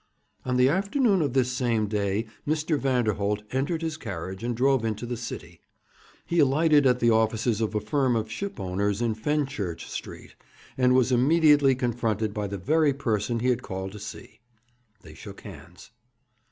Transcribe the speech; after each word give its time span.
On 0.45 0.57
the 0.57 0.67
afternoon 0.67 1.21
of 1.21 1.33
this 1.33 1.51
same 1.51 1.85
day 1.85 2.25
Mr. 2.47 2.75
Vanderholt 2.79 3.43
entered 3.51 3.83
his 3.83 3.97
carriage 3.97 4.43
and 4.43 4.57
drove 4.57 4.83
into 4.83 5.05
the 5.05 5.15
City. 5.15 5.61
He 6.25 6.39
alighted 6.39 6.87
at 6.87 6.99
the 6.99 7.11
offices 7.11 7.61
of 7.61 7.75
a 7.75 7.79
firm 7.79 8.15
of 8.15 8.27
shipowners 8.31 8.99
in 9.03 9.13
Fenchurch 9.13 9.87
Street, 9.87 10.33
and 10.75 10.95
was 10.95 11.11
immediately 11.11 11.75
confronted 11.75 12.33
by 12.33 12.47
the 12.47 12.57
very 12.57 12.93
person 12.95 13.41
he 13.41 13.49
had 13.49 13.61
called 13.61 13.91
to 13.91 13.99
see. 13.99 14.39
They 15.03 15.13
shook 15.13 15.41
hands. 15.41 15.91